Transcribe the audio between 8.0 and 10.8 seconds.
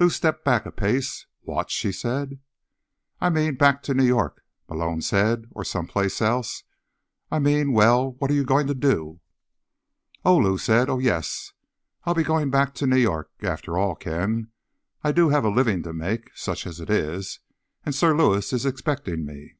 what are you going to do?" "Oh," Lou